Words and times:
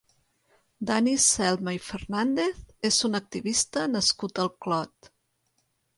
Dani 0.91 1.13
Celma 1.23 1.75
i 1.75 1.81
Fernàndez 1.89 2.63
és 2.91 2.97
un 3.11 3.19
activista 3.23 3.87
nascut 3.93 4.43
al 4.45 4.51
Clot. 4.67 5.13